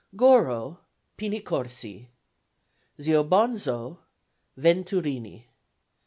Goro 0.15 0.79
PINI 1.17 1.41
CORSI. 1.41 2.09
Zio 2.99 3.23
Bonzo 3.23 3.99
VENTURINI. 4.57 5.45